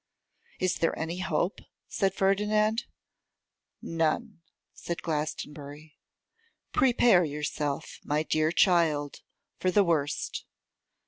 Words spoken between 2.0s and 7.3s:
Ferdinand. 'None!' said Glastonbury. 'Prepare